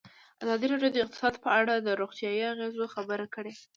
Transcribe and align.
ازادي 0.43 0.65
راډیو 0.69 0.91
د 0.93 0.97
اقتصاد 1.03 1.33
په 1.43 1.49
اړه 1.59 1.73
د 1.77 1.89
روغتیایي 2.01 2.43
اغېزو 2.53 2.85
خبره 2.95 3.25
کړې. 3.35 3.53